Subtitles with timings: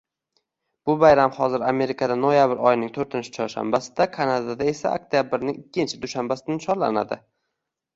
[0.87, 7.25] Bu bayram hozir Amerikada noyabr oyining toʻrtinchi chorshanbasida, Kanadada esa oktyabrning ikkinchi dushanbasida nishonlanadi